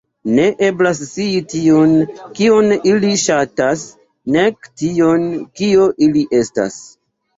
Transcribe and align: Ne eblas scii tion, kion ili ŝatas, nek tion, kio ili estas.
Ne 0.35 0.43
eblas 0.67 1.01
scii 1.09 1.41
tion, 1.51 1.91
kion 2.39 2.73
ili 2.93 3.13
ŝatas, 3.25 3.83
nek 4.37 4.71
tion, 4.83 5.29
kio 5.61 5.87
ili 6.07 6.25
estas. 6.43 6.81